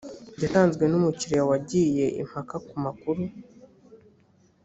yatanzwe 0.41 0.83
n 0.87 0.93
umukiriya 0.99 1.43
wagiye 1.49 2.05
impaka 2.21 2.55
ku 2.67 2.75
makuru 2.85 3.21